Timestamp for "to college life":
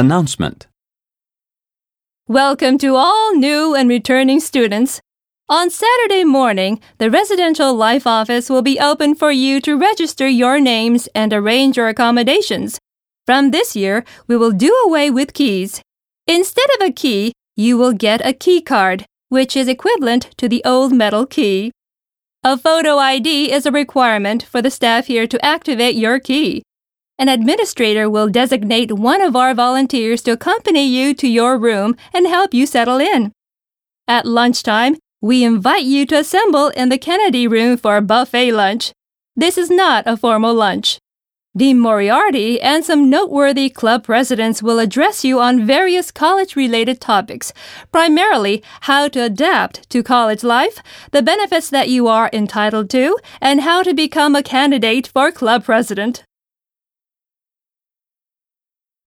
49.90-50.78